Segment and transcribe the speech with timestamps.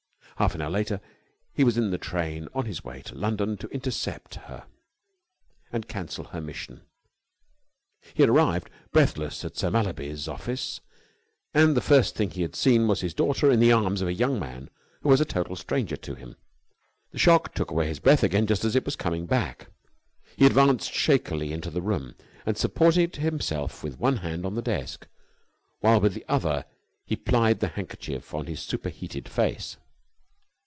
[0.37, 1.01] Half an hour later
[1.53, 4.65] he was in the train, on his way to London to intercept her
[5.71, 6.81] and cancel her mission.
[8.15, 10.81] He had arrived, breathless at Sir Mallaby's office,
[11.53, 14.13] and the first thing he had seen was his daughter in the arms of a
[14.15, 16.35] young man who was a total stranger to him.
[17.11, 19.67] The shock took away his breath again just as it was coming back.
[20.37, 22.15] He advanced shakily into the room,
[22.47, 25.05] and supported himself with one hand on the desk,
[25.81, 26.65] while with the other
[27.05, 29.77] he plied the handkerchief on his super heated face.